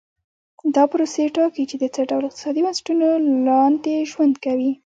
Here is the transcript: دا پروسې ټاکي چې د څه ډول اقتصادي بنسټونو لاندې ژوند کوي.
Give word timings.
دا 0.75 0.83
پروسې 0.91 1.23
ټاکي 1.35 1.63
چې 1.69 1.75
د 1.79 1.85
څه 1.95 2.01
ډول 2.09 2.23
اقتصادي 2.25 2.61
بنسټونو 2.65 3.07
لاندې 3.47 3.93
ژوند 4.11 4.35
کوي. 4.45 4.71